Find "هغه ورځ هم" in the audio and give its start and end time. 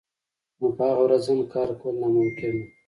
0.89-1.41